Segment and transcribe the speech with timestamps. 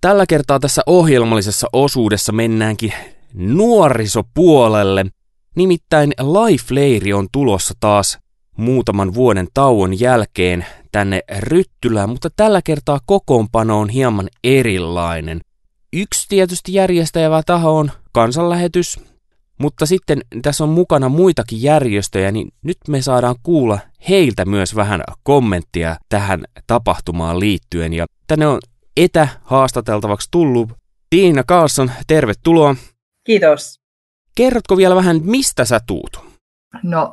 [0.00, 2.92] Tällä kertaa tässä ohjelmallisessa osuudessa mennäänkin
[3.34, 5.06] nuorisopuolelle.
[5.56, 8.18] Nimittäin Life-leiri on tulossa taas
[8.56, 15.40] muutaman vuoden tauon jälkeen tänne Ryttylään, mutta tällä kertaa kokoonpano on hieman erilainen.
[15.92, 19.00] Yksi tietysti järjestäjävä taho on kansanlähetys,
[19.58, 23.78] mutta sitten tässä on mukana muitakin järjestöjä, niin nyt me saadaan kuulla
[24.08, 27.92] heiltä myös vähän kommenttia tähän tapahtumaan liittyen.
[27.92, 28.58] Ja tänne on
[28.96, 30.72] etähaastateltavaksi tullut
[31.10, 32.76] Tiina Carlson, tervetuloa.
[33.24, 33.80] Kiitos.
[34.36, 36.30] Kerrotko vielä vähän, mistä sä tuut?
[36.82, 37.12] No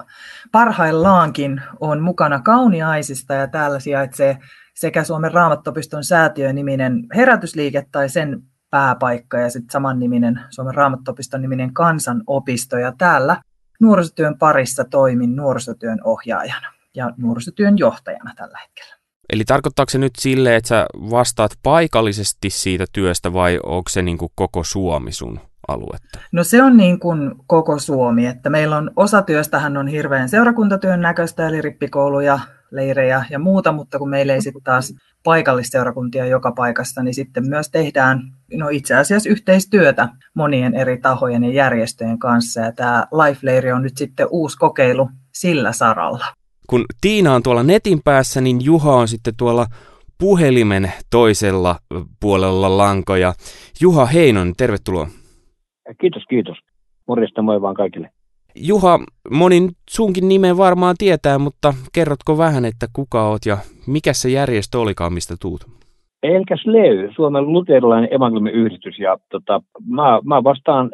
[0.51, 4.37] parhaillaankin on mukana Kauniaisista ja täällä sijaitsee
[4.75, 12.77] sekä Suomen Raamattopiston säätiö-niminen herätysliike tai sen pääpaikka ja sitten samanniminen Suomen Raamattopiston niminen kansanopisto.
[12.77, 13.41] Ja täällä
[13.79, 18.95] nuorisotyön parissa toimin nuorisotyön ohjaajana ja nuorisotyön johtajana tällä hetkellä.
[19.33, 24.17] Eli tarkoittaako se nyt sille, että sä vastaat paikallisesti siitä työstä vai onko se niin
[24.17, 26.19] kuin koko Suomi sun aluetta?
[26.31, 31.01] No se on niin kuin koko Suomi, että meillä on osa työstähän on hirveän seurakuntatyön
[31.01, 32.39] näköistä, eli rippikouluja,
[32.71, 34.93] leirejä ja muuta, mutta kun meillä ei sitten taas
[35.23, 38.21] paikallisseurakuntia joka paikassa, niin sitten myös tehdään
[38.53, 42.61] no itse asiassa yhteistyötä monien eri tahojen ja järjestöjen kanssa.
[42.61, 46.25] Ja tämä Life-leiri on nyt sitten uusi kokeilu sillä saralla.
[46.67, 49.65] Kun Tiina on tuolla netin päässä, niin Juha on sitten tuolla
[50.19, 51.75] puhelimen toisella
[52.21, 53.33] puolella lankoja.
[53.81, 55.07] Juha Heinon, tervetuloa.
[56.01, 56.57] Kiitos, kiitos.
[57.07, 58.09] Morjesta moi vaan kaikille.
[58.55, 58.99] Juha,
[59.31, 63.57] monin sunkin nimen varmaan tietää, mutta kerrotko vähän, että kuka oot ja
[63.87, 65.61] mikä se järjestö olikaan, mistä tuut?
[66.23, 70.91] Elkä SLEY, Suomen luterilainen evankeliumiyhdistys, ja tota, mä, mä vastaan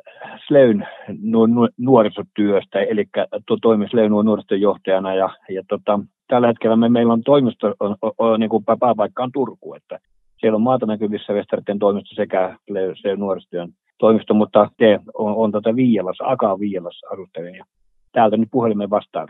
[0.47, 0.87] SLEYn
[1.21, 3.05] nu, nu, nuorisotyöstä, eli
[3.47, 8.11] to, toimin SLEYn nuorisotyöjohtajana, ja, ja tota, tällä hetkellä me, meillä on toimisto, on, on,
[8.17, 9.99] on, niin kuin pääpaikka on Turku, että
[10.39, 15.75] siellä on maata näkyvissä Westerten toimisto sekä SLEY nuorisotyön toimisto, mutta te on, on tätä
[15.75, 17.65] Viialassa, Akaa Viialassa asustelen ja
[18.11, 19.27] täältä nyt puhelimen vastaan.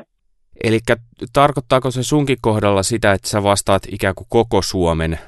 [0.63, 0.79] Eli
[1.33, 5.19] tarkoittaako se sunkin kohdalla sitä, että sä vastaat ikään kuin koko Suomen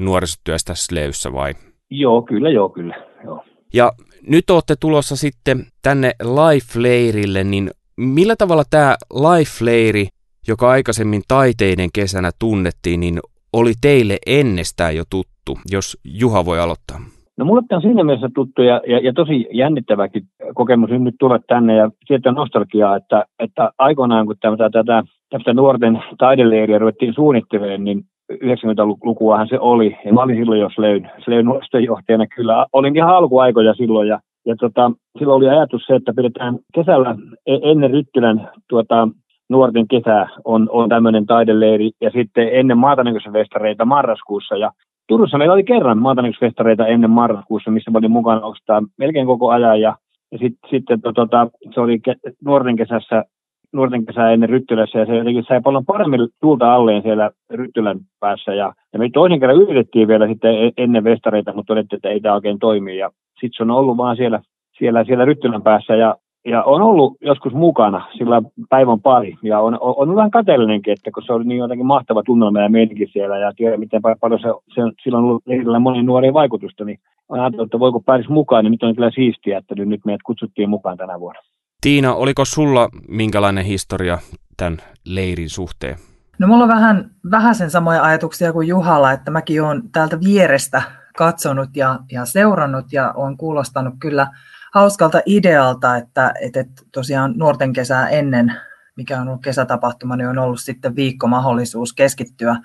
[0.00, 1.52] nuorisotyöstä Sleyssä vai?
[1.90, 2.94] Joo, kyllä, joo, kyllä,
[3.24, 3.44] joo.
[3.74, 3.92] Ja
[4.28, 10.06] nyt olette tulossa sitten tänne Life-leirille, niin millä tavalla tämä Life-leiri,
[10.48, 13.20] joka aikaisemmin taiteiden kesänä tunnettiin, niin
[13.52, 17.00] oli teille ennestään jo tuttu, jos Juha voi aloittaa?
[17.36, 20.22] No mulle tämä on siinä mielessä tuttu ja, ja, ja tosi jännittäväkin
[20.54, 26.02] kokemus nyt tulla tänne ja sieltä nostalgiaa, että, että aikoinaan kun tätä, tätä, tästä nuorten
[26.18, 29.96] taideleiriä ruvettiin suunnittelemaan, niin 90-lukuahan se oli.
[30.04, 31.46] Ja mä olin silloin jo Sleyn, Sleyn
[31.84, 32.66] johtajana kyllä.
[32.72, 37.16] Olin ihan alkuaikoja silloin ja, ja tota, silloin oli ajatus se, että pidetään kesällä
[37.46, 39.08] e, ennen Ryttylän tuota,
[39.48, 44.72] nuorten kesää on, on tämmöinen taideleiri ja sitten ennen maatanäköisfestareita marraskuussa ja
[45.08, 49.96] Turussa meillä oli kerran maatanäköisfestareita ennen marraskuussa, missä olin mukana oikeastaan melkein koko ajan ja,
[50.32, 52.14] ja sit, sitten to, tota, se oli ke,
[52.44, 53.24] nuorten kesässä
[53.72, 58.54] nuorten kesää ennen Ryttylässä ja se jotenkin sai paljon paremmin tuulta alleen siellä Ryttylän päässä
[58.54, 62.20] ja, ja me toisen kerran yritettiin vielä sitten e-, ennen festareita, mutta todettiin, että ei
[62.20, 64.40] tämä oikein toimi ja sitten se on ollut vaan siellä,
[64.78, 69.78] siellä, siellä Ryttylän päässä ja ja on ollut joskus mukana sillä päivän pari, ja on,
[69.80, 73.38] on, on vähän kateellinenkin, että kun se oli niin jotenkin mahtava tunnelma ja meininki siellä,
[73.38, 77.40] ja tiedä miten paljon se, se sillä on ollut lehdillä monen nuorien vaikutusta, niin on
[77.40, 80.96] ajatellut, että voiko pääsisi mukaan, niin nyt on kyllä siistiä, että nyt meidät kutsuttiin mukaan
[80.96, 81.40] tänä vuonna.
[81.80, 84.18] Tiina, oliko sulla minkälainen historia
[84.56, 85.96] tämän leirin suhteen?
[86.38, 90.82] No mulla on vähän, vähän sen samoja ajatuksia kuin Juhalla, että mäkin olen täältä vierestä
[91.16, 94.26] katsonut ja, ja seurannut ja on kuulostanut kyllä
[94.74, 98.52] hauskalta idealta, että, että tosiaan nuorten kesää ennen,
[98.96, 102.56] mikä on ollut kesätapahtuma, niin on ollut sitten viikko mahdollisuus keskittyä,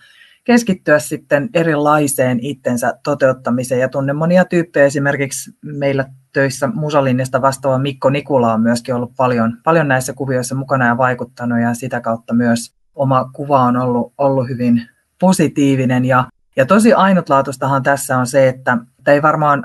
[0.43, 3.81] keskittyä sitten erilaiseen itsensä toteuttamiseen.
[3.81, 9.57] Ja tunnen monia tyyppejä, esimerkiksi meillä töissä Musalinjasta vastaava Mikko Nikula on myöskin ollut paljon,
[9.63, 14.49] paljon näissä kuvioissa mukana ja vaikuttanut, ja sitä kautta myös oma kuva on ollut, ollut
[14.49, 14.87] hyvin
[15.19, 16.05] positiivinen.
[16.05, 18.77] Ja, ja tosi ainutlaatuistahan tässä on se, että,
[19.07, 19.63] ei varmaan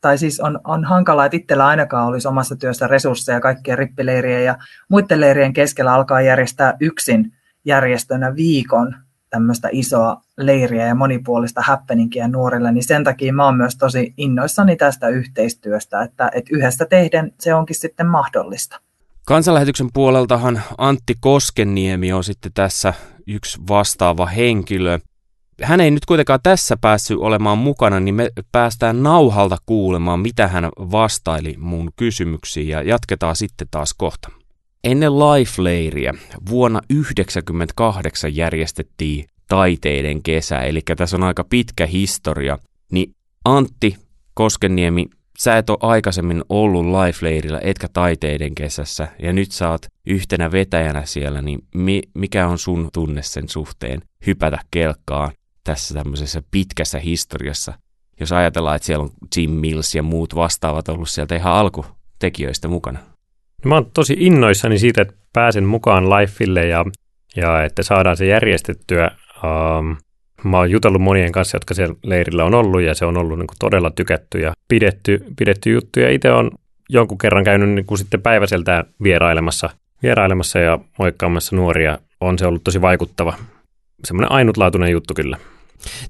[0.00, 4.58] tai siis on, on hankalaa, että itsellä ainakaan olisi omassa työssä resursseja kaikkien rippileirien ja
[4.88, 7.32] muiden leirien keskellä alkaa järjestää yksin
[7.64, 8.96] järjestönä viikon
[9.34, 14.76] tämmöistä isoa leiriä ja monipuolista happeningia nuorille, niin sen takia mä oon myös tosi innoissani
[14.76, 18.80] tästä yhteistyöstä, että, että yhdessä tehden se onkin sitten mahdollista.
[19.26, 22.94] Kansanlähetyksen puoleltahan Antti Koskeniemi on sitten tässä
[23.26, 24.98] yksi vastaava henkilö
[25.62, 30.68] hän ei nyt kuitenkaan tässä päässyt olemaan mukana, niin me päästään nauhalta kuulemaan, mitä hän
[30.76, 34.28] vastaili mun kysymyksiin ja jatketaan sitten taas kohta.
[34.84, 36.14] Ennen Life-leiriä
[36.50, 42.58] vuonna 1998 järjestettiin taiteiden kesä, eli tässä on aika pitkä historia,
[42.92, 43.14] niin
[43.44, 43.96] Antti
[44.34, 45.06] Koskeniemi,
[45.38, 51.42] sä et ole aikaisemmin ollut life-leirillä, etkä taiteiden kesässä, ja nyt saat yhtenä vetäjänä siellä,
[51.42, 55.32] niin mi- mikä on sun tunne sen suhteen hypätä kelkkaan
[55.64, 57.72] tässä tämmöisessä pitkässä historiassa?
[58.20, 63.13] Jos ajatellaan, että siellä on Jim Mills ja muut vastaavat ollut sieltä ihan alkutekijöistä mukana.
[63.64, 66.84] No mä oon tosi innoissani siitä, että pääsen mukaan Lifeille ja,
[67.36, 69.10] ja että saadaan se järjestettyä.
[69.44, 69.96] Um,
[70.44, 73.46] Mä oon jutellut monien kanssa, jotka siellä leirillä on ollut ja se on ollut niin
[73.46, 76.00] kuin todella tykätty ja pidetty, pidetty juttu.
[76.00, 76.50] Ja itse on
[76.88, 79.70] jonkun kerran käynyt niin kuin sitten päiväseltään vierailemassa,
[80.02, 81.98] vierailemassa ja moikkaamassa nuoria.
[82.20, 83.34] On se ollut tosi vaikuttava.
[84.04, 85.38] Semmoinen ainutlaatuinen juttu kyllä.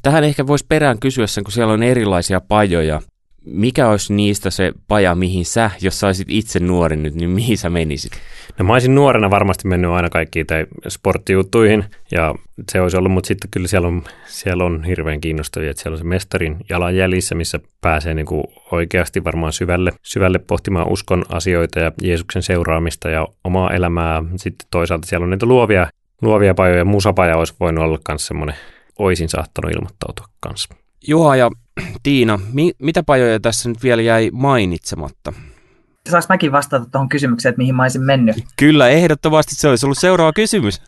[0.02, 3.00] Tähän ehkä voisi perään kysyä sen, kun siellä on erilaisia pajoja
[3.46, 7.70] mikä olisi niistä se paja, mihin sä, jos saisit itse nuori nyt, niin mihin sä
[7.70, 8.12] menisit?
[8.58, 12.34] No mä olisin nuorena varmasti mennyt aina kaikkiin tai sporttijuttuihin ja
[12.72, 15.98] se olisi ollut, mutta sitten kyllä siellä on, siellä on hirveän kiinnostavia, että siellä on
[15.98, 21.92] se mestarin jalanjäljissä, missä pääsee niin kuin oikeasti varmaan syvälle, syvälle pohtimaan uskon asioita ja
[22.02, 24.22] Jeesuksen seuraamista ja omaa elämää.
[24.36, 25.86] Sitten toisaalta siellä on niitä luovia,
[26.22, 28.56] luovia pajoja, musapaja olisi voinut olla myös semmoinen,
[28.98, 30.74] oisin saattanut ilmoittautua kanssa.
[31.08, 31.50] Juha ja
[32.02, 35.32] Tiina, mi- mitä pajoja tässä nyt vielä jäi mainitsematta?
[36.10, 38.36] Saanko mäkin vastata tuohon kysymykseen, että mihin mä olisin mennyt?
[38.56, 40.82] Kyllä, ehdottomasti se olisi ollut seuraava kysymys.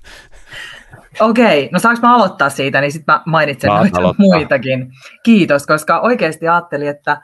[1.21, 4.27] Okei, okay, no saanko mä aloittaa siitä, niin sitten mä mainitsen Saat noita aloittaa.
[4.27, 4.93] muitakin.
[5.23, 7.23] Kiitos, koska oikeasti ajattelin, että,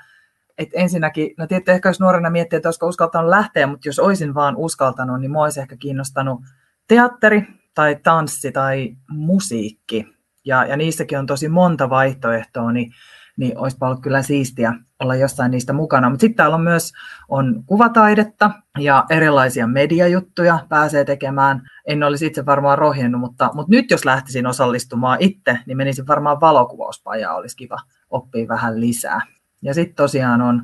[0.58, 4.34] että ensinnäkin, no tietysti ehkä jos nuorena miettii, että olisiko uskaltanut lähteä, mutta jos olisin
[4.34, 6.40] vaan uskaltanut, niin mua olisi ehkä kiinnostanut
[6.88, 7.42] teatteri
[7.74, 10.06] tai tanssi tai musiikki.
[10.44, 12.92] Ja, ja niissäkin on tosi monta vaihtoehtoa, niin
[13.36, 16.10] niin olisipa ollut kyllä siistiä olla jossain niistä mukana.
[16.10, 16.92] Mutta sitten täällä on myös
[17.28, 21.62] on kuvataidetta ja erilaisia mediajuttuja pääsee tekemään.
[21.86, 26.40] En olisi itse varmaan rohjennut, mutta, mutta nyt jos lähtisin osallistumaan itse, niin menisin varmaan
[26.40, 27.78] valokuvauspajaa, olisi kiva
[28.10, 29.20] oppia vähän lisää.
[29.62, 30.62] Ja sitten tosiaan on,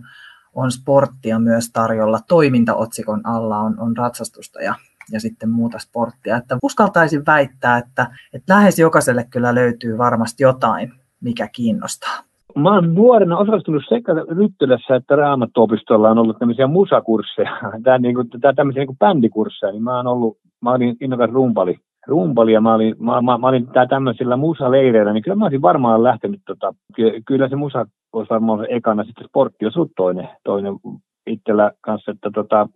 [0.55, 2.21] on sporttia myös tarjolla.
[2.29, 4.75] Toimintaotsikon alla on, on ratsastusta ja,
[5.11, 6.37] ja sitten muuta sporttia.
[6.37, 12.95] Että uskaltaisin väittää, että, että lähes jokaiselle kyllä löytyy varmasti jotain, mikä kiinnostaa mä oon
[12.95, 16.11] nuorena osallistunut sekä Ryttylässä että Raamattuopistolla.
[16.11, 17.51] On ollut tämmöisiä musakursseja,
[17.85, 22.53] tää, niin tää, tämmöisiä niin bändikursseja, niin mä oon ollut, mä olin innokas rumpali, rumpali
[22.53, 26.03] ja mä olin, mä, mä, mä olin tää tämmöisillä musaleireillä, niin kyllä mä olisin varmaan
[26.03, 26.75] lähtenyt, tota,
[27.27, 30.75] kyllä se musa olisi varmaan ekana, sitten sportti ollut toinen, toinen
[31.27, 32.69] itsellä kanssa, että tota,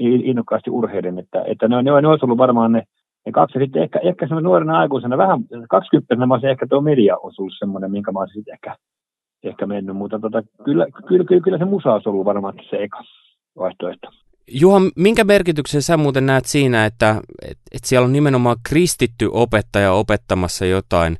[0.00, 2.82] innokkaasti urheiden, että, että ne, ne, ne olisi ollut varmaan ne,
[3.26, 5.40] ne kaksi, sitten ehkä, ehkä nuorena aikuisena, vähän
[5.70, 8.76] 20 mä olisin ehkä tuo media olisi semmoinen, minkä mä olisin ehkä
[9.42, 13.04] ehkä mennyt, mutta tota, kyllä, kyllä, kyllä, kyllä se musa olisi ollut varmaan se eka
[13.58, 14.08] vaihtoehto.
[14.52, 19.92] Juha, minkä merkityksen sä muuten näet siinä, että et, et siellä on nimenomaan kristitty opettaja
[19.92, 21.16] opettamassa jotain,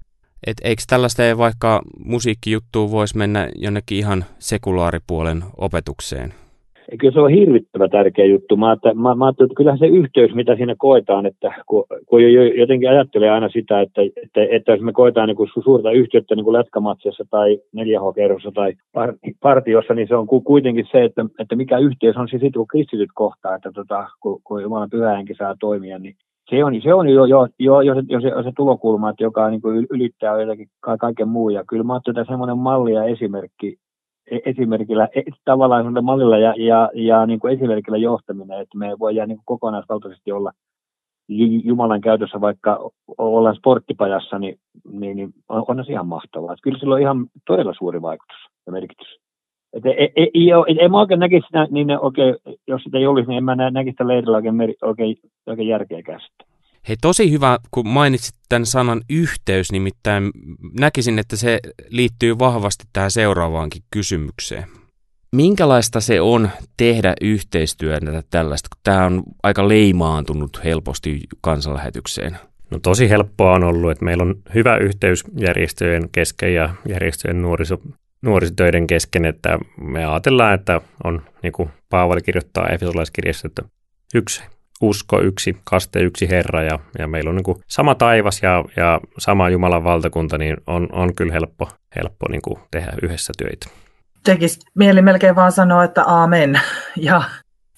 [0.46, 6.34] et eikö tällaista ei vaikka musiikkijuttuun voisi mennä jonnekin ihan sekulaaripuolen opetukseen?
[6.98, 8.56] Kyllä se on hirvittävä tärkeä juttu.
[8.56, 12.20] Mä, että, mä, mä että kyllähän se yhteys, mitä siinä koetaan, että kun, kun
[12.58, 16.44] jotenkin ajattelee aina sitä, että, että, että jos me koetaan niin kuin suurta yhteyttä niin
[16.44, 18.72] kuin lätkämatsiassa tai 4H-kerrossa tai
[19.42, 23.54] partiossa, niin se on kuitenkin se, että, että mikä yhteys on sitten, kun kristityt kohtaa,
[23.54, 26.16] että tota, kun, kun Jumalan pyhähenki saa toimia, niin
[26.50, 29.50] se on, se on jo, jo, jo, jo, se, jo, se, se tulokulma, että joka
[29.50, 30.68] niin kuin ylittää jotakin
[31.00, 31.50] kaiken muu.
[31.50, 33.76] Ja kyllä mä ajattelin, että semmoinen malli ja esimerkki
[34.30, 39.36] esimerkillä, e- tavallaan mallilla ja, ja, ja niin kuin esimerkillä johtaminen, että me voidaan niin
[39.36, 40.52] kuin kokonaisvaltaisesti olla
[41.64, 44.58] Jumalan käytössä, vaikka ollaan sporttipajassa, niin,
[44.92, 46.52] niin, niin on, on se ihan mahtavaa.
[46.52, 49.18] Että kyllä sillä on ihan todella suuri vaikutus ja merkitys.
[49.72, 53.06] Et ei, ei, ei, ei, ei mä oikein näkisi sitä, niin oikein, jos sitä ei
[53.06, 55.16] olisi, niin en mä näkisi sitä leirillä oikein, oikein,
[55.46, 56.49] oikein järkeäkään sitten.
[56.88, 60.30] Hei, tosi hyvä, kun mainitsit tämän sanan yhteys, nimittäin
[60.80, 64.64] näkisin, että se liittyy vahvasti tähän seuraavaankin kysymykseen.
[65.36, 72.38] Minkälaista se on tehdä yhteistyötä tällaista, kun tämä on aika leimaantunut helposti kansanlähetykseen?
[72.70, 77.80] No tosi helppoa on ollut, että meillä on hyvä yhteys järjestöjen kesken ja järjestöjen nuoriso,
[78.22, 83.62] nuorisotöiden kesken, että me ajatellaan, että on, niin kuin Paavali kirjoittaa Efesolaiskirjassa, että
[84.14, 84.42] yksi
[84.80, 89.00] usko, yksi kaste, yksi Herra ja, ja meillä on niin kuin sama taivas ja, ja
[89.18, 93.66] sama Jumalan valtakunta, niin on, on kyllä helppo, helppo niin kuin tehdä yhdessä töitä.
[94.24, 96.60] Tekisi mieli melkein vaan sanoa, että aamen.
[96.96, 97.22] Ja,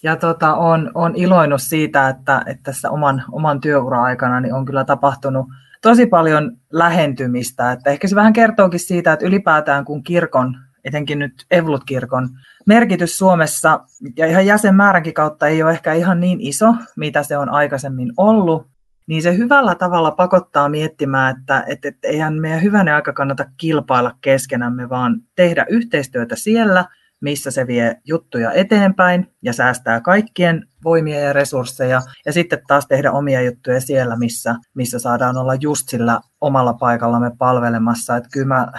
[0.03, 4.85] ja tota, on, on iloinut siitä, että, että tässä oman, oman työura-aikana niin on kyllä
[4.85, 5.47] tapahtunut
[5.83, 7.73] tosi paljon lähentymistä.
[7.73, 12.29] Että ehkä se vähän kertookin siitä, että ylipäätään kun kirkon etenkin nyt Evlut-kirkon
[12.67, 13.81] merkitys Suomessa
[14.17, 18.67] ja ihan jäsenmääränkin kautta ei ole ehkä ihan niin iso, mitä se on aikaisemmin ollut.
[19.07, 24.15] niin se hyvällä tavalla pakottaa miettimään, että, että, että eihän meidän hyvänä aika kannata kilpailla
[24.21, 26.85] keskenämme, vaan tehdä yhteistyötä siellä,
[27.21, 33.13] missä se vie juttuja eteenpäin ja säästää kaikkien voimia ja resursseja, ja sitten taas tehdä
[33.13, 38.17] omia juttuja siellä, missä, missä saadaan olla just sillä omalla paikallamme palvelemassa.
[38.17, 38.73] Että kyllä mä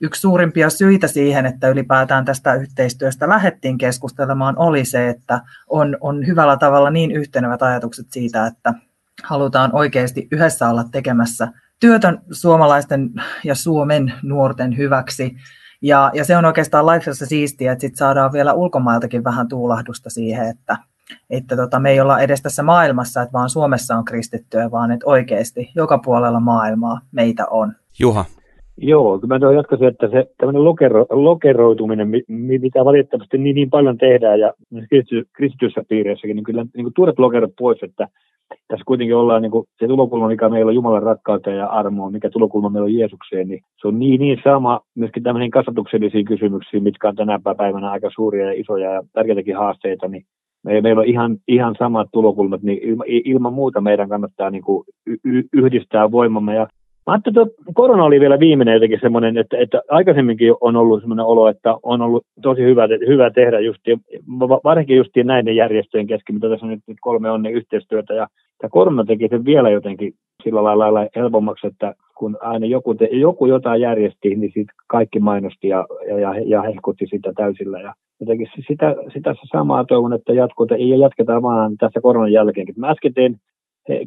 [0.00, 6.26] yksi suurimpia syitä siihen, että ylipäätään tästä yhteistyöstä lähdettiin keskustelemaan, oli se, että on, on
[6.26, 8.74] hyvällä tavalla niin yhtenevät ajatukset siitä, että
[9.24, 11.48] halutaan oikeasti yhdessä olla tekemässä
[11.80, 13.10] työtä suomalaisten
[13.44, 15.36] ja Suomen nuorten hyväksi.
[15.82, 20.48] Ja, ja se on oikeastaan Lifeissa siistiä, että sit saadaan vielä ulkomailtakin vähän tuulahdusta siihen,
[20.48, 20.76] että,
[21.30, 25.06] että tota, me ei olla edes tässä maailmassa, että vaan Suomessa on kristittyä, vaan että
[25.06, 27.74] oikeasti joka puolella maailmaa meitä on.
[27.98, 28.24] Juha,
[28.80, 34.40] Joo, kyllä mä jatkaisin, että se tämmöinen lokero, lokeroituminen, mitä valitettavasti niin, niin paljon tehdään
[34.40, 34.52] ja
[35.32, 38.08] kristityssä piireissäkin, niin kyllä niin kuin lokerot pois, että
[38.68, 42.30] tässä kuitenkin ollaan niin kuin, se tulokulma, mikä meillä on Jumalan rakkautta ja armoa, mikä
[42.30, 47.08] tulokulma meillä on Jeesukseen, niin se on niin, niin sama myöskin tämmöisiin kasvatuksellisiin kysymyksiin, mitkä
[47.08, 50.24] on tänä päivänä aika suuria ja isoja ja tärkeitäkin haasteita, niin
[50.64, 54.84] meillä on ihan, ihan samat tulokulmat, niin ilman muuta meidän kannattaa niin kuin
[55.52, 56.54] yhdistää voimamme.
[56.54, 56.66] Ja
[57.08, 61.26] Mä ajattelin, että korona oli vielä viimeinen jotenkin semmoinen, että, että aikaisemminkin on ollut semmoinen
[61.26, 63.80] olo, että on ollut tosi hyvä, hyvä tehdä just,
[64.64, 68.14] varsinkin just näiden järjestöjen kesken, mitä tässä nyt, kolme onne yhteistyötä.
[68.14, 68.26] Ja,
[68.62, 70.12] ja korona teki sen vielä jotenkin
[70.44, 75.68] sillä lailla helpommaksi, että kun aina joku, te, joku jotain järjesti, niin sitten kaikki mainosti
[75.68, 75.86] ja,
[76.20, 77.80] ja, ja hehkutti sitä täysillä.
[77.80, 82.74] Ja jotenkin sitä, sitä samaa toivon, että jatkuu, ja jatketaan vaan tässä koronan jälkeenkin.
[82.78, 83.36] Mä äsken tein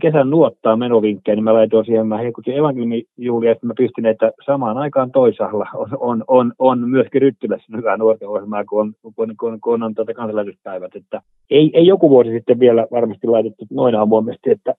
[0.02, 4.78] kesän nuottaa menovinkkejä, niin mä laitoin siihen, mä heikutin evankeliumijuulia, että mä pistin, että samaan
[4.78, 9.62] aikaan toisaalla on, on, on, on myöskin Ryttylässä hyvää nuorten ohjelmaa, kun on, kun, kun,
[9.62, 10.96] kun on tuota kansanlähetyspäivät.
[10.96, 14.74] Että ei, ei, joku vuosi sitten vielä varmasti laitettu noin avoimesti, että,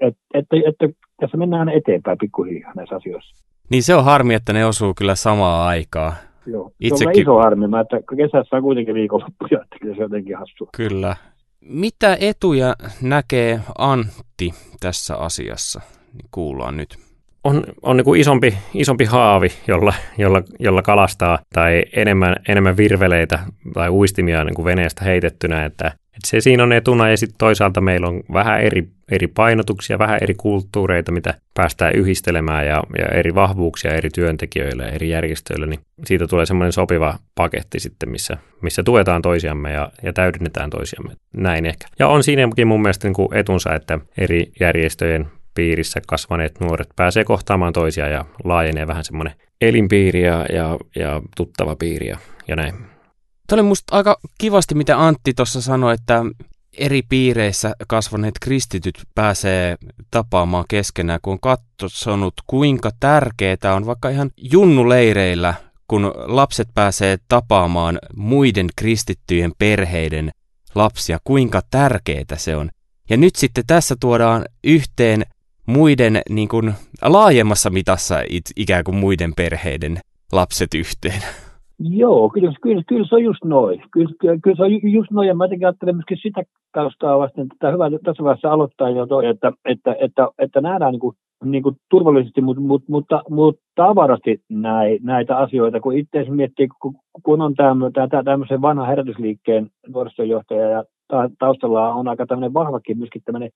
[0.00, 0.88] että, että, että
[1.20, 3.44] tässä mennään eteenpäin pikkuhiljaa näissä asioissa.
[3.70, 6.12] Niin se on harmi, että ne osuu kyllä samaa aikaa.
[6.46, 6.98] Joo, Itsekin...
[6.98, 10.68] se on iso harmi, mä, että kesässä on kuitenkin viikonloppuja, että se on jotenkin hassua.
[10.76, 11.16] Kyllä.
[11.60, 15.80] Mitä etuja näkee Antti tässä asiassa?
[16.12, 17.09] Niin kuullaan nyt.
[17.44, 23.38] On, on niin kuin isompi, isompi haavi, jolla, jolla, jolla kalastaa, tai enemmän, enemmän virveleitä
[23.74, 27.80] tai uistimia niin kuin veneestä heitettynä, että et se siinä on etuna ja sitten toisaalta
[27.80, 33.34] meillä on vähän eri, eri painotuksia, vähän eri kulttuureita, mitä päästään yhdistelemään ja, ja eri
[33.34, 38.82] vahvuuksia eri työntekijöille ja eri järjestöille, niin siitä tulee semmoinen sopiva paketti sitten, missä, missä
[38.82, 41.12] tuetaan toisiamme ja, ja täydennetään toisiamme.
[41.36, 41.86] Näin ehkä.
[41.98, 45.26] Ja on siinäkin mun mielestä niin kuin etunsa, että eri järjestöjen
[45.60, 51.76] piirissä kasvaneet nuoret pääsee kohtaamaan toisia ja laajenee vähän semmoinen elinpiiri ja, ja, ja tuttava
[51.76, 52.74] piiri ja, ja näin.
[53.46, 56.22] Tämä oli musta aika kivasti, mitä Antti tuossa sanoi, että
[56.78, 59.76] eri piireissä kasvaneet kristityt pääsee
[60.10, 65.54] tapaamaan keskenään, kun on katsonut, kuinka tärkeää on vaikka ihan junnuleireillä,
[65.88, 70.30] kun lapset pääsee tapaamaan muiden kristittyjen perheiden
[70.74, 72.70] lapsia, kuinka tärkeää se on.
[73.10, 75.22] Ja nyt sitten tässä tuodaan yhteen
[75.70, 76.72] muiden niin kuin,
[77.02, 78.14] laajemmassa mitassa
[78.56, 79.98] ikään kuin muiden perheiden
[80.32, 81.22] lapset yhteen.
[81.78, 83.82] Joo, kyllä, kyllä, kyllä se on just noin.
[83.92, 87.70] Kyllä, kyllä, se on just noin, ja mä jotenkin ajattelen myöskin sitä taustaa vasten, että
[87.70, 91.76] hyvä tässä vaiheessa aloittaa jo toi, että, että, että, että nähdään niin kuin, niin kuin
[91.90, 94.40] turvallisesti, mutta, mutta, mutta, mutta avarasti
[95.02, 96.68] näitä asioita, kun itse miettii,
[97.22, 97.54] kun on
[98.24, 100.84] tämmöisen vanhan herätysliikkeen nuorisojohtaja ja
[101.38, 103.50] taustalla on aika tämmöinen vahvakin myöskin tämmöinen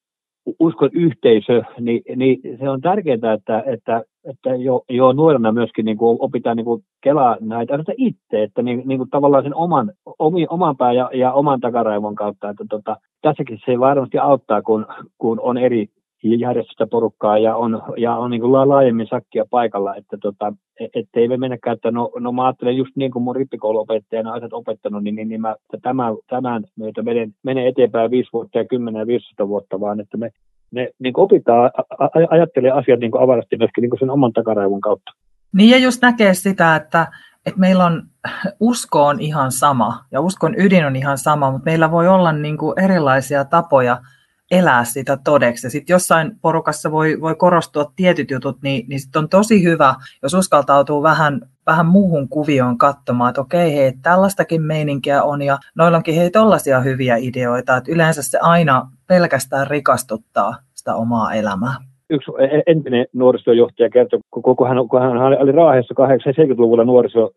[0.58, 5.96] uskon yhteisö, niin, niin se on tärkeää, että, että, että jo, jo nuorena myöskin niin
[5.96, 9.92] kuin opitaan niin kuin kelaa näitä asioita itse, että niin, niin kuin tavallaan sen oman,
[10.18, 14.86] omi, oman pää ja, ja oman takaraivon kautta, että tota, tässäkin se varmasti auttaa, kun,
[15.18, 15.88] kun on eri
[16.24, 21.28] järjestöstä porukkaa ja on, ja on niin kuin laajemmin sakkia paikalla, että tota, e, ettei
[21.28, 25.14] me mennäkään, että no, no mä ajattelen just niin kuin mun rippikouluopettajana asiat opettanut, niin,
[25.14, 29.48] niin, niin mä, tämän, tämän myötä menen, menen eteenpäin viisi vuotta ja kymmenen ja 15
[29.48, 30.30] vuotta, vaan että me,
[30.70, 31.70] me niin opitaan,
[32.30, 35.12] ajattelee asiat niin avarasti myöskin niin sen oman takaraivon kautta.
[35.52, 37.06] Niin ja just näkee sitä, että,
[37.46, 38.02] että meillä on,
[38.60, 42.58] usko on ihan sama ja uskon ydin on ihan sama, mutta meillä voi olla niin
[42.58, 43.98] kuin erilaisia tapoja
[44.58, 45.70] elää sitä todeksi.
[45.70, 50.34] Sitten jossain porukassa voi, voi korostua tietyt jutut, niin, niin sitten on tosi hyvä, jos
[50.34, 56.14] uskaltautuu vähän, vähän muuhun kuvioon katsomaan, että okei, hei, tällaistakin meininkiä on ja noilla onkin
[56.14, 61.93] hei tollaisia hyviä ideoita, että yleensä se aina pelkästään rikastuttaa sitä omaa elämää.
[62.10, 67.30] Yksi e-, entinen nuorisojohtaja kertoi, kun hän, kun hän oli Raahessa 80-luvulla nuoriso,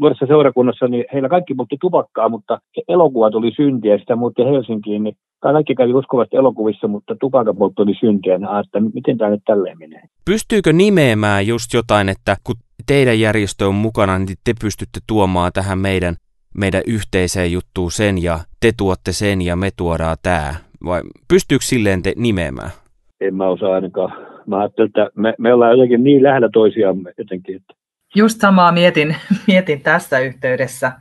[0.00, 5.16] nuorisoseurakunnassa, niin heillä kaikki muutti tupakkaa, mutta elokuva tuli syntiä ja sitä muutti Helsinkiin, niin
[5.40, 10.02] kaikki kävi uskovasti elokuvissa, mutta tupakapoltto oli syntiä, niin että miten tämä nyt tälleen menee.
[10.24, 12.54] Pystyykö nimeämään just jotain, että kun
[12.86, 16.14] teidän järjestö on mukana, niin te pystytte tuomaan tähän meidän,
[16.58, 20.54] meidän yhteiseen juttuun sen ja te tuotte sen ja me tuodaan tämä?
[20.84, 22.70] Vai pystyykö silleen te nimeämään?
[23.20, 24.26] En mä osaa ainakaan.
[24.46, 27.56] Mä ajattelin, että me, me ollaan jotenkin niin lähellä toisiamme jotenkin.
[27.56, 27.74] Että.
[28.14, 29.16] Just samaa mietin,
[29.48, 30.92] mietin tässä yhteydessä,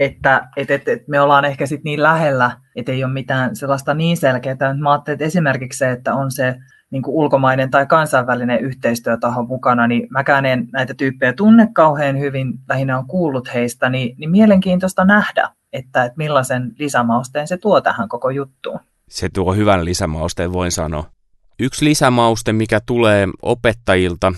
[0.00, 3.94] että et, et, et me ollaan ehkä sit niin lähellä, että ei ole mitään sellaista
[3.94, 4.74] niin selkeää.
[4.78, 6.54] Mä ajattelin, että esimerkiksi se, että on se
[6.90, 12.52] niin kuin ulkomainen tai kansainvälinen yhteistyötaho mukana, niin mäkään en näitä tyyppejä tunne kauhean hyvin,
[12.68, 18.08] lähinnä on kuullut heistä, niin, niin mielenkiintoista nähdä, että, että millaisen lisämausteen se tuo tähän
[18.08, 18.80] koko juttuun.
[19.08, 21.13] Se tuo hyvän lisämausteen, voin sanoa.
[21.58, 24.32] Yksi lisämauste, mikä tulee opettajilta,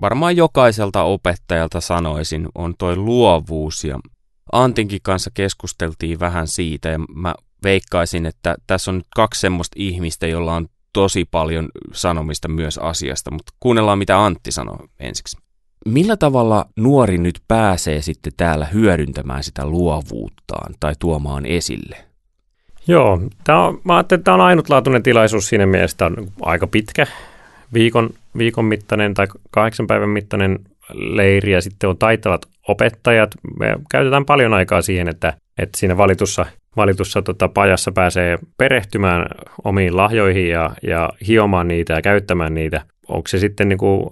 [0.00, 3.84] varmaan jokaiselta opettajalta sanoisin, on toi luovuus.
[3.84, 3.98] Ja
[4.52, 10.26] Antinkin kanssa keskusteltiin vähän siitä ja mä veikkaisin, että tässä on nyt kaksi semmoista ihmistä,
[10.26, 15.36] jolla on tosi paljon sanomista myös asiasta, mutta kuunnellaan mitä Antti sanoo ensiksi.
[15.86, 22.11] Millä tavalla nuori nyt pääsee sitten täällä hyödyntämään sitä luovuuttaan tai tuomaan esille?
[22.86, 27.06] Joo, tämä on, mä ajattelin, että tämä on ainutlaatuinen tilaisuus siinä mielessä, on aika pitkä,
[27.74, 30.58] viikon, viikon mittainen tai kahdeksan päivän mittainen
[30.94, 33.30] leiri ja sitten on taitavat opettajat.
[33.60, 36.46] Me käytetään paljon aikaa siihen, että, että siinä valitussa,
[36.76, 39.26] valitussa tota, pajassa pääsee perehtymään
[39.64, 42.82] omiin lahjoihin ja, ja hiomaan niitä ja käyttämään niitä.
[43.08, 44.10] Onko se sitten niin kuin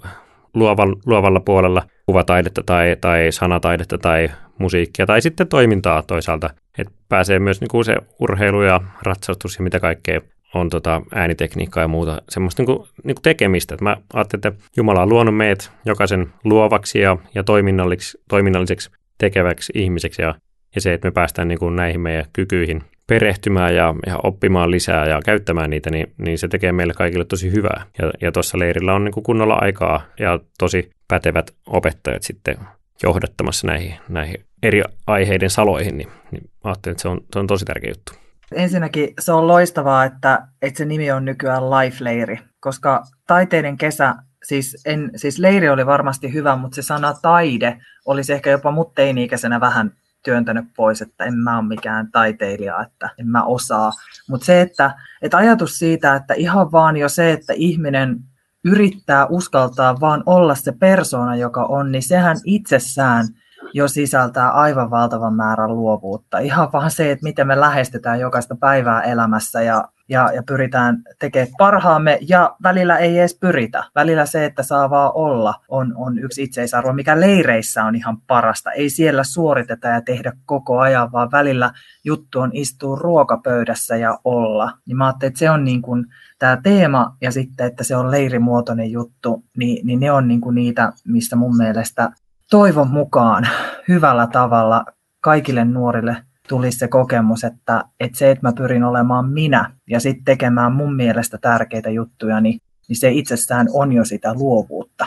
[0.54, 4.28] luovalla, luovalla puolella kuvataidetta tai, tai sanataidetta tai
[4.58, 6.50] musiikkia tai sitten toimintaa toisaalta.
[6.78, 10.20] Että pääsee myös niin kuin se urheilu ja ratsastus ja mitä kaikkea
[10.54, 13.74] on tota äänitekniikkaa ja muuta semmoista niin kuin, niin kuin tekemistä.
[13.74, 19.72] Et mä ajattelin, että Jumala on luonut meidät jokaisen luovaksi ja, ja toiminnalliseksi, toiminnalliseksi tekeväksi
[19.76, 20.34] ihmiseksi ja,
[20.74, 25.08] ja se, että me päästään niin kuin näihin meidän kykyihin perehtymään ja, ja oppimaan lisää
[25.08, 27.84] ja käyttämään niitä, niin, niin se tekee meille kaikille tosi hyvää.
[27.98, 32.56] Ja, ja tuossa leirillä on niin kuin kunnolla aikaa ja tosi pätevät opettajat sitten
[33.02, 37.64] johdattamassa näihin, näihin eri aiheiden saloihin, niin, niin ajattelin, että se on, se on tosi
[37.64, 38.12] tärkeä juttu.
[38.54, 44.82] Ensinnäkin se on loistavaa, että, että se nimi on nykyään Life-leiri, koska taiteiden kesä, siis,
[44.84, 49.60] en, siis leiri oli varmasti hyvä, mutta se sana taide olisi ehkä jopa mut teini-ikäisenä
[49.60, 53.92] vähän työntänyt pois, että en mä ole mikään taiteilija, että en mä osaa.
[54.28, 54.90] Mutta se, että,
[55.22, 58.16] että ajatus siitä, että ihan vaan jo se, että ihminen
[58.64, 63.26] yrittää uskaltaa vaan olla se persona, joka on, niin sehän itsessään
[63.74, 66.38] jo sisältää aivan valtavan määrän luovuutta.
[66.38, 71.54] Ihan vaan se, että miten me lähestytään jokaista päivää elämässä ja, ja, ja pyritään tekemään
[71.58, 73.84] parhaamme ja välillä ei edes pyritä.
[73.94, 78.72] Välillä se, että saa vaan olla, on, on yksi itseisarvo, mikä leireissä on ihan parasta.
[78.72, 81.70] Ei siellä suoriteta ja tehdä koko ajan, vaan välillä
[82.04, 84.72] juttu on istua ruokapöydässä ja olla.
[84.86, 86.06] Niin mä ajattelin, että se on niin kuin
[86.38, 90.54] tämä teema ja sitten, että se on leirimuotoinen juttu, niin, niin ne on niin kuin
[90.54, 92.10] niitä, mistä mun mielestä
[92.50, 93.48] toivon mukaan
[93.88, 94.84] hyvällä tavalla
[95.20, 96.16] kaikille nuorille
[96.50, 100.96] tulisi se kokemus, että, että se, että mä pyrin olemaan minä ja sitten tekemään mun
[100.96, 105.06] mielestä tärkeitä juttuja, niin, niin se itsessään on jo sitä luovuutta.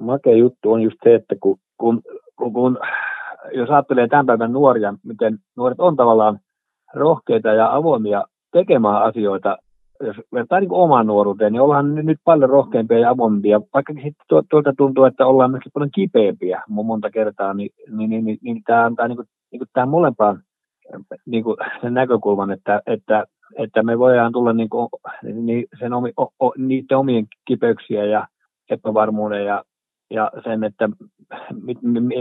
[0.00, 2.02] Makea juttu on just se, että kun, kun,
[2.36, 2.78] kun, kun
[3.54, 6.38] jos ajattelee tämän päivän nuoria, miten nuoret on tavallaan
[6.94, 9.58] rohkeita ja avoimia tekemään asioita
[10.00, 13.60] jos vertaa niin omaan nuoruuteen, niin ollaan nyt paljon rohkeampia ja avoimia.
[13.74, 18.38] Vaikka sitten tuolta tuntuu, että ollaan myös paljon kipeämpiä monta kertaa, niin, niin, niin, niin,
[18.42, 20.42] niin tämä antaa niin kuin, niin kuin tähän molempaan
[21.26, 23.24] niin kuin sen näkökulman, että, että,
[23.58, 24.88] että me voidaan tulla niin kuin,
[25.22, 28.28] niin sen omi, o, o, niiden omien kipeyksiä ja
[28.70, 29.64] epävarmuuden ja
[30.14, 30.88] ja sen, että,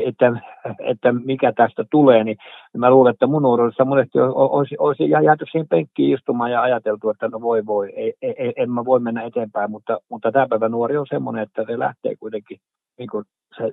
[0.06, 0.34] että,
[0.80, 2.38] että mikä tästä tulee, niin
[2.78, 7.28] mä luulen, että mun nuoruudessa monesti olisi, olisi jääty siihen penkkiin istumaan ja ajateltu, että
[7.28, 10.98] no voi voi, ei, ei, en mä voi mennä eteenpäin, mutta, mutta tämä päivä nuori
[10.98, 12.58] on semmoinen, että se lähtee kuitenkin
[12.98, 13.26] niin kuin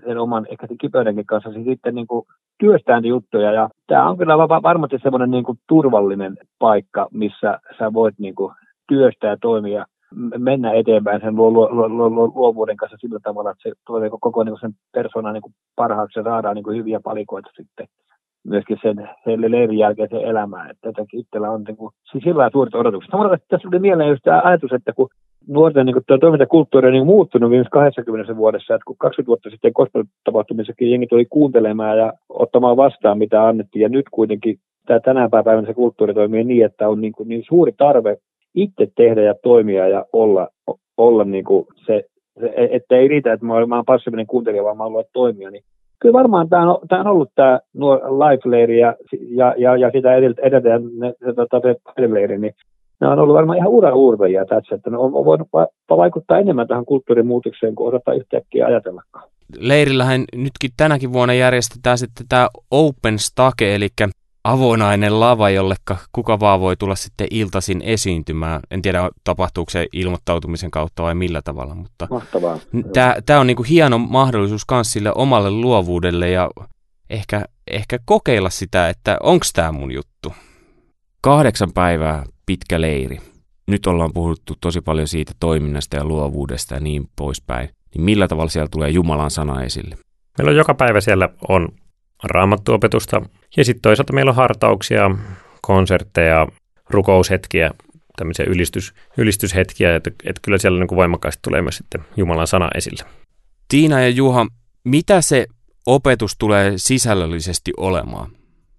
[0.05, 2.27] sen oman ehkä sen kipeydenkin kanssa sitten niin kuin
[2.59, 3.53] työstään juttuja.
[3.53, 8.55] Ja tämä on kyllä varmasti semmoinen niin kuin turvallinen paikka, missä sä voit niin kuin
[8.89, 9.85] työstää ja toimia
[10.39, 14.45] mennä eteenpäin sen luo, luo, luo, luo, luovuuden kanssa sillä tavalla, että se tulee koko
[14.45, 17.87] niin sen persoonan niin parhaaksi ja saadaan niin hyviä palikoita sitten
[18.45, 20.71] myöskin sen, sen leirin jälkeisen elämään.
[20.71, 23.11] Että itsellä on niin kuin, siis sillä suuret odotukset.
[23.11, 25.09] Samalla tässä tuli mieleen just tämä ajatus, että kun
[25.49, 29.73] nuorten niin kuin, toimintakulttuuri on niin muuttunut viimeisessä 20 vuodessa, että kun 20 vuotta sitten
[29.75, 35.67] gospel-tapahtumissakin jengi tuli kuuntelemaan ja ottamaan vastaan, mitä annettiin, ja nyt kuitenkin tämä tänä päivänä
[35.67, 38.17] se kulttuuri toimii niin, että on niin, kuin, niin suuri tarve
[38.55, 40.49] itse tehdä ja toimia ja olla
[40.97, 42.05] olla niin kuin se,
[42.41, 45.65] se, että ei riitä, että mä olen passiivinen kuuntelija, vaan mä haluan toimia, niin
[45.99, 47.61] kyllä varmaan tämä on, tämä on ollut tämä
[48.09, 48.95] life ja,
[49.29, 50.83] ja, ja, ja sitä edeltäjän
[51.37, 51.61] tota,
[52.09, 52.55] leiri, niin
[53.01, 55.49] nämä on ollut varmaan ihan ura-uurtajia tässä, että ne on voinut
[55.89, 59.29] vaikuttaa enemmän tähän kulttuurimuutokseen kuin odottaa yhtäkkiä ajatellakaan.
[59.59, 63.89] Leirillähän nytkin tänäkin vuonna järjestetään sitten tämä Open Stake, eli
[64.45, 65.75] avonainen lava, jolle
[66.13, 68.61] kuka vaan voi tulla sitten iltaisin esiintymään.
[68.71, 72.59] En tiedä, tapahtuuko se ilmoittautumisen kautta vai millä tavalla, mutta Mahtavaa.
[73.27, 76.51] tämä on niinku hieno mahdollisuus myös sille omalle luovuudelle ja
[77.11, 80.33] ehkä, ehkä kokeilla sitä, että onko tämä mun juttu.
[81.21, 83.19] Kahdeksan päivää pitkä leiri.
[83.67, 87.69] Nyt ollaan puhuttu tosi paljon siitä toiminnasta ja luovuudesta ja niin poispäin.
[87.95, 89.97] Niin millä tavalla siellä tulee Jumalan sana esille?
[90.39, 91.69] Meillä on joka päivä siellä on
[92.25, 93.23] raamattuopetusta
[93.57, 95.11] ja sitten toisaalta meillä on hartauksia,
[95.61, 96.47] konsertteja,
[96.91, 97.71] rukoushetkiä,
[98.17, 102.69] tämmöisiä ylistys, ylistyshetkiä, että, että kyllä siellä niin kuin voimakkaasti tulee myös sitten Jumalan sana
[102.75, 103.05] esille.
[103.69, 104.47] Tiina ja Juha,
[104.85, 105.47] mitä se
[105.87, 108.31] opetus tulee sisällöllisesti olemaan?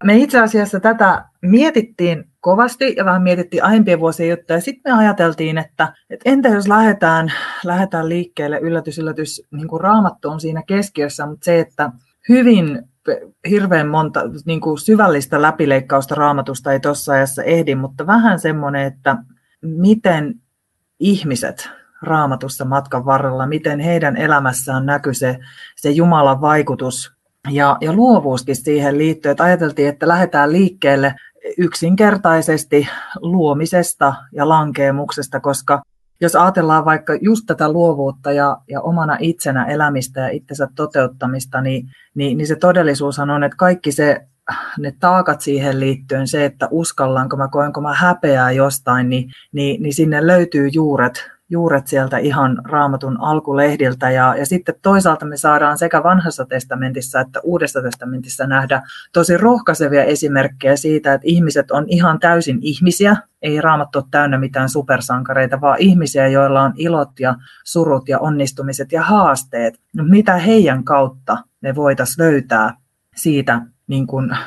[0.04, 4.62] Me itse asiassa tätä mietittiin kovasti ja vähän mietittiin aiempien vuosien juttuja.
[4.62, 7.34] Sitten me ajateltiin, että, että entä jos lähdetään,
[7.66, 11.92] lähdetään liikkeelle, yllätys, yllätys, niin kuin raamattu on siinä keskiössä, mutta se, että
[12.30, 12.91] hyvin
[13.50, 19.18] hirveän monta niin kuin syvällistä läpileikkausta raamatusta ei tuossa ajassa ehdi, mutta vähän semmoinen, että
[19.62, 20.36] miten
[21.00, 21.70] ihmiset
[22.02, 25.40] raamatussa matkan varrella, miten heidän elämässään näkyy se,
[25.76, 27.12] se Jumalan vaikutus
[27.50, 31.16] ja, ja luovuuskin siihen liittyen, että ajateltiin, että lähdetään liikkeelle
[31.58, 32.88] yksinkertaisesti
[33.22, 35.82] luomisesta ja lankeemuksesta, koska
[36.22, 41.88] jos ajatellaan vaikka just tätä luovuutta ja, ja omana itsenä elämistä ja itsensä toteuttamista, niin,
[42.16, 44.28] niin, niin se todellisuushan on, että kaikki se,
[44.80, 49.94] ne taakat siihen liittyen, se, että uskallanko mä, koenko mä häpeää jostain, niin, niin, niin
[49.94, 54.12] sinne löytyy juuret juuret sieltä ihan raamatun alkulehdiltä.
[54.12, 58.82] Ja, ja sitten toisaalta me saadaan sekä vanhassa testamentissa että uudessa testamentissa nähdä
[59.14, 63.16] tosi rohkaisevia esimerkkejä siitä, että ihmiset on ihan täysin ihmisiä.
[63.42, 68.92] Ei raamattu ole täynnä mitään supersankareita, vaan ihmisiä, joilla on ilot ja surut ja onnistumiset
[68.92, 69.80] ja haasteet.
[69.96, 72.78] No, mitä heidän kautta me voitaisiin löytää
[73.16, 74.38] siitä niin kuin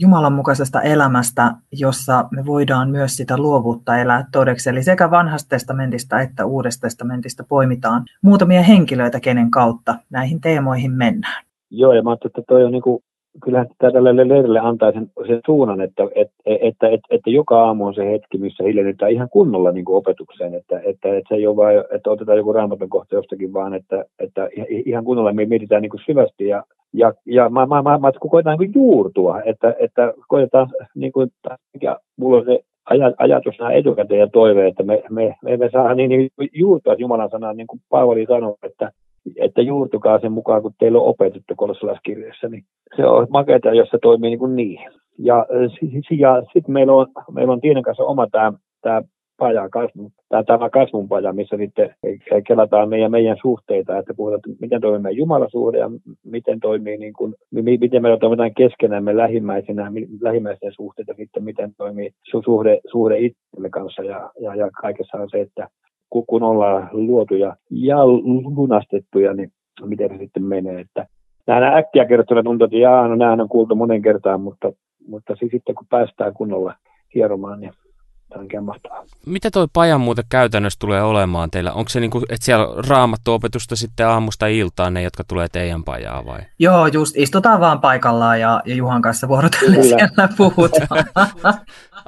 [0.00, 4.70] Jumalan mukaisesta elämästä, jossa me voidaan myös sitä luovuutta elää todeksi.
[4.70, 11.44] Eli sekä vanhasta testamentista että uudesta testamentista poimitaan muutamia henkilöitä, kenen kautta näihin teemoihin mennään.
[11.70, 13.02] Joo, ja mä ajattelin, että toi on niin kuin,
[13.44, 18.10] kyllähän tälle leirille antaa sen, sen suunnan, että, että, että, että, joka aamu on se
[18.10, 21.84] hetki, missä hiljennytään ihan kunnolla niin kuin opetukseen, että, että, että se ei ole vain,
[21.94, 26.02] että otetaan joku raamatun kohta jostakin, vaan että, että ihan kunnolla me mietitään niin kuin
[26.06, 26.64] syvästi ja
[26.94, 31.30] ja, ja mä, mä, mä, mä koitan niin juurtua, että, että koetaan, niin kuin,
[31.74, 32.60] mikä mulla on se
[33.18, 37.30] ajatus nämä etukäteen ja toive, että me, me, me, me saadaan niin, niin juurtua Jumalan
[37.30, 38.92] sanaa, niin kuin Paavali sanoi, että,
[39.36, 42.64] että juurtukaa sen mukaan, kun teillä on opetettu kolossalaiskirjassa, niin
[42.96, 44.38] se on makeata, jos se toimii niin.
[44.38, 44.80] Kuin niin.
[45.18, 45.46] Ja,
[46.10, 49.02] ja sitten meillä on, meillä on Tiinan kanssa oma tämä, tämä
[49.36, 51.94] paja, kasvun, tämä, tämä kasvun paja, missä sitten
[52.46, 55.90] kelataan meidän, meidän suhteita, että puhutaan, että miten toimii meidän Jumalasuhde ja
[56.24, 62.10] miten toimii, niin kuin, miten me toimitaan keskenämme lähimmäisenä, lähimmäisten suhteita, sitten miten toimii
[62.44, 65.68] suhde, suhde itsemme kanssa ja, ja, ja kaikessa on se, että
[66.26, 68.06] kun ollaan luotuja ja
[68.56, 69.52] lunastettuja, niin
[69.84, 71.06] miten se sitten menee, että
[71.46, 74.72] nämä äkkiä kertona tuntuu, että jaa, no on kuultu monen kertaan, mutta,
[75.06, 76.74] mutta siis sitten kun päästään kunnolla
[77.14, 77.72] hieromaan, niin
[78.38, 79.04] oikein mahtavaa.
[79.26, 81.72] Mitä toi pajan muuten käytännössä tulee olemaan teillä?
[81.72, 85.84] Onko se niin kuin, että siellä on raamattuopetusta sitten aamusta iltaan ne, jotka tulee teidän
[85.84, 86.40] pajaa vai?
[86.58, 91.04] Joo, just istutaan vaan paikallaan ja, ja Juhan kanssa vuorotellen siellä puhutaan.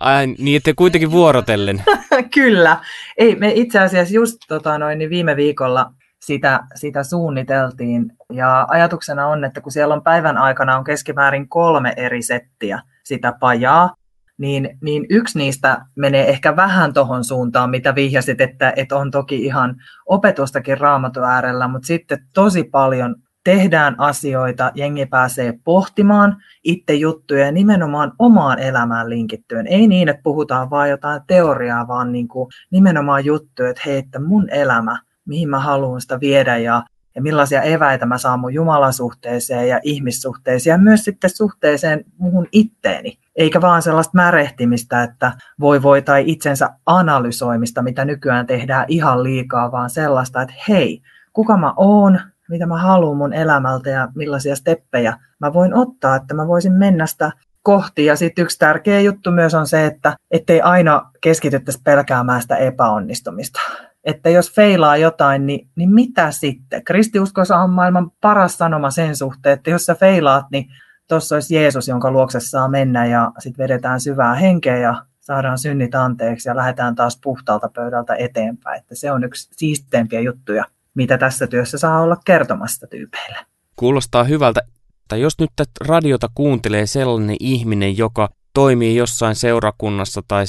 [0.00, 1.82] Ai, niin että kuitenkin vuorotellen.
[2.34, 2.76] Kyllä.
[3.18, 8.12] Ei, me itse asiassa just tota, noin, niin viime viikolla sitä, sitä suunniteltiin.
[8.32, 13.32] Ja ajatuksena on, että kun siellä on päivän aikana on keskimäärin kolme eri settiä sitä
[13.40, 13.94] pajaa,
[14.38, 19.44] niin, niin yksi niistä menee ehkä vähän tuohon suuntaan, mitä vihjasit, että, että on toki
[19.44, 27.52] ihan opetustakin raamatun äärellä, mutta sitten tosi paljon tehdään asioita, jengi pääsee pohtimaan itse juttuja
[27.52, 29.66] nimenomaan omaan elämään linkittyen.
[29.66, 34.20] Ei niin, että puhutaan vain jotain teoriaa, vaan niin kuin nimenomaan juttuja, että hei, että
[34.20, 36.82] mun elämä, mihin mä haluan sitä viedä ja,
[37.14, 43.18] ja millaisia eväitä mä saan mun Jumalasuhteeseen ja ihmissuhteeseen ja myös sitten suhteeseen muuhun itteeni
[43.36, 49.72] eikä vaan sellaista märehtimistä, että voi voi tai itsensä analysoimista, mitä nykyään tehdään ihan liikaa,
[49.72, 55.18] vaan sellaista, että hei, kuka mä oon, mitä mä haluan mun elämältä ja millaisia steppejä
[55.40, 58.04] mä voin ottaa, että mä voisin mennä sitä kohti.
[58.04, 63.60] Ja sitten yksi tärkeä juttu myös on se, että ettei aina keskityttäisi pelkäämään sitä epäonnistumista.
[64.04, 66.84] Että jos feilaa jotain, niin, niin mitä sitten?
[66.84, 70.66] Kristiuskossa on maailman paras sanoma sen suhteen, että jos sä feilaat, niin
[71.08, 75.94] tuossa olisi Jeesus, jonka luokse saa mennä ja sitten vedetään syvää henkeä ja saadaan synnit
[75.94, 78.80] anteeksi ja lähdetään taas puhtaalta pöydältä eteenpäin.
[78.80, 80.64] Että se on yksi siisteimpiä juttuja,
[80.94, 83.38] mitä tässä työssä saa olla kertomassa tyypeille.
[83.76, 84.60] Kuulostaa hyvältä.
[85.08, 90.44] Tai jos nyt tätä radiota kuuntelee sellainen ihminen, joka toimii jossain seurakunnassa tai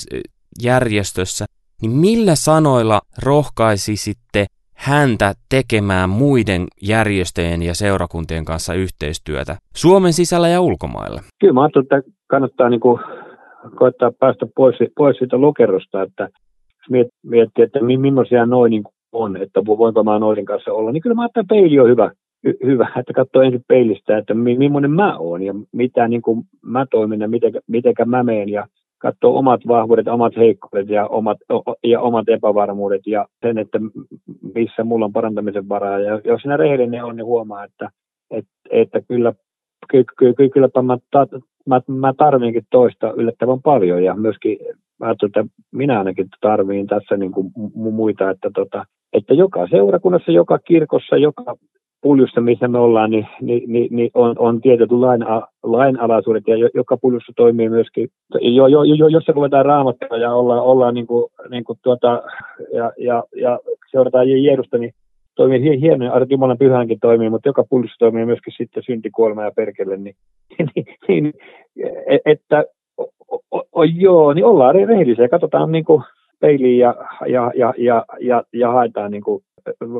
[0.62, 1.46] järjestössä,
[1.81, 10.61] niin millä sanoilla rohkaisisitte häntä tekemään muiden järjestöjen ja seurakuntien kanssa yhteistyötä Suomen sisällä ja
[10.61, 11.21] ulkomailla?
[11.39, 12.99] Kyllä mä ajattelin, että kannattaa niin kuin
[13.75, 16.29] koittaa päästä pois, pois siitä lokerosta, että
[16.89, 21.15] miet, miettiä, että millaisia noin niin on, että voinko mä noiden kanssa olla, niin kyllä
[21.15, 22.11] mä ajattelen, että peili on hyvä,
[22.65, 27.21] hyvä, että katsoo ensin peilistä, että millainen mä oon ja mitä niin kuin mä toimin
[27.21, 28.67] ja miten, mitenkä mä meen ja
[29.06, 31.38] katsoo omat vahvuudet, omat heikkoudet ja omat,
[31.84, 33.80] ja omat epävarmuudet ja sen, että
[34.56, 36.00] missä mulla on parantamisen varaa.
[36.00, 37.89] Ja jos sinä rehellinen on, niin huomaa, että,
[38.32, 39.34] että, että kyllä,
[40.18, 40.98] kyllä, kylläpä mä,
[41.65, 44.58] mä, mä tarviinkin toista yllättävän paljon ja myöskin
[45.26, 51.18] että minä ainakin tarviin tässä niin kuin muita, että, tota, että joka seurakunnassa, joka kirkossa,
[51.18, 51.56] joka
[52.06, 55.22] puljussa, missä me ollaan, niin, niin, niin, niin on, on tietyt lain,
[55.63, 58.10] lainalaisuudet, ja joka puljussa toimii myöskin,
[58.41, 62.24] jo, jo, jo, jos se ruvetaan raamattua ja ollaan, ollaan niin kuin, niin kuin tuota,
[62.74, 63.60] ja, ja, ja
[63.91, 64.94] seurataan Jeesusta, niin
[65.36, 69.52] toimii hienoja, Arto Jumalan pyhänkin toimii, mutta joka puljussa toimii myöskin sitten synti, kuolema ja
[69.56, 70.15] perkele, niin,
[70.76, 71.34] niin, niin
[72.08, 72.65] e, että
[72.98, 73.04] o,
[73.52, 76.04] o, o, joo, niin ollaan rehellisiä, katsotaan niin kuin
[76.39, 76.96] peiliin ja,
[77.28, 79.44] ja, ja, ja, ja, ja haetaan niin kuin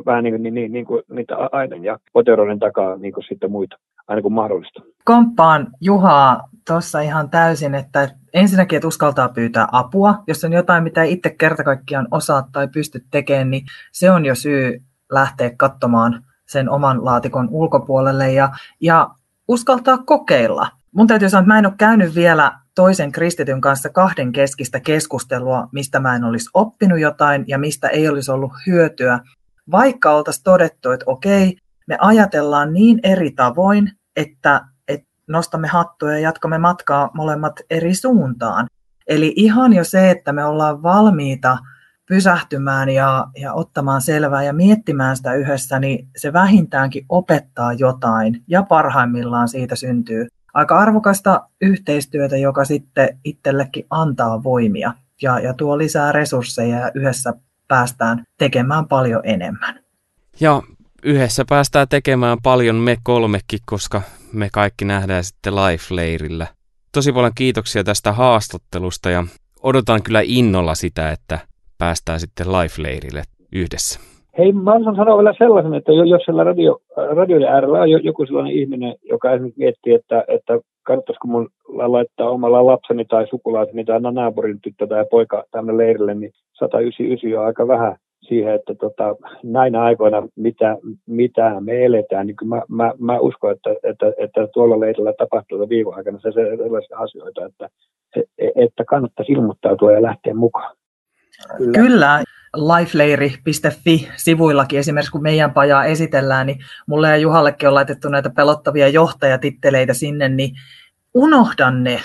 [0.06, 3.76] vähän niin, niin, niin, niin kuin niitä aina ja poteroiden takaa niin kuin sitten muita,
[4.08, 4.82] aina kuin mahdollista.
[5.04, 10.14] Komppaan Juhaa tuossa ihan täysin, että ensinnäkin, että uskaltaa pyytää apua.
[10.26, 14.34] Jos on jotain, mitä itse kerta kaikkiaan osaa tai pysty tekemään, niin se on jo
[14.34, 18.48] syy lähteä katsomaan sen oman laatikon ulkopuolelle ja,
[18.80, 19.10] ja
[19.48, 20.68] uskaltaa kokeilla.
[20.92, 25.68] Mun täytyy sanoa, että mä en ole käynyt vielä toisen kristityn kanssa kahden keskistä keskustelua,
[25.72, 29.20] mistä mä en olisi oppinut jotain ja mistä ei olisi ollut hyötyä
[29.70, 36.18] vaikka oltaisiin todettu, että okei, me ajatellaan niin eri tavoin, että, että nostamme hattua ja
[36.18, 38.66] jatkamme matkaa molemmat eri suuntaan.
[39.06, 41.58] Eli ihan jo se, että me ollaan valmiita
[42.08, 48.62] pysähtymään ja, ja ottamaan selvää ja miettimään sitä yhdessä, niin se vähintäänkin opettaa jotain ja
[48.62, 50.26] parhaimmillaan siitä syntyy
[50.56, 57.34] aika arvokasta yhteistyötä, joka sitten itsellekin antaa voimia ja, ja tuo lisää resursseja ja yhdessä
[57.68, 59.80] päästään tekemään paljon enemmän.
[60.40, 60.62] Ja
[61.04, 64.02] yhdessä päästään tekemään paljon me kolmekin, koska
[64.32, 66.46] me kaikki nähdään sitten live-leirillä.
[66.94, 69.24] Tosi paljon kiitoksia tästä haastattelusta ja
[69.62, 71.38] odotan kyllä innolla sitä, että
[71.78, 74.00] päästään sitten live-leirille yhdessä.
[74.38, 76.78] Hei, mä haluaisin sanoa vielä sellaisen, että jos siellä radio,
[77.16, 80.52] radioiden äärellä on joku sellainen ihminen, joka esimerkiksi miettii, että, että
[80.86, 86.32] kannattaisiko mun laittaa omalla lapseni tai sukulaiseni tai naapurin tyttö tai poika tänne leirille, niin
[86.52, 87.96] 199 on aika vähän
[88.28, 93.70] siihen, että tota, näinä aikoina, mitä, mitä me eletään, niin mä, mä, mä uskon, että,
[93.82, 97.68] että, että tuolla leirillä tapahtuu viikon aikana se sellaisia asioita, että,
[98.56, 100.76] että kannattaisi ilmoittautua ja lähteä mukaan.
[101.56, 101.72] Kyllä.
[101.72, 102.24] Kyllä.
[102.56, 108.88] Lifeleiri.fi sivuillakin esimerkiksi kun meidän pajaa esitellään, niin mulle ja Juhallekin on laitettu näitä pelottavia
[108.88, 110.54] johtajatitteleitä sinne, niin
[111.14, 112.02] unohda ne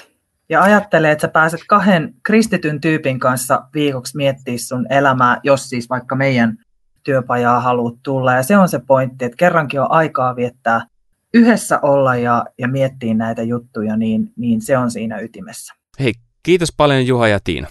[0.50, 5.90] ja ajattele, että sä pääset kahden kristityn tyypin kanssa viikoksi miettiä sun elämää, jos siis
[5.90, 6.58] vaikka meidän
[7.04, 8.34] työpajaa haluat tulla.
[8.34, 10.86] Ja se on se pointti, että kerrankin on aikaa viettää
[11.34, 15.74] yhdessä olla ja, ja miettiä näitä juttuja, niin, niin se on siinä ytimessä.
[16.00, 17.68] Hei, kiitos paljon Juha ja Tiina.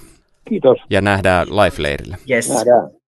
[0.48, 0.78] Kiitos.
[0.90, 2.16] Ja nähdään Life-leirillä.
[2.30, 2.48] Yes.
[2.48, 2.99] Nähdään.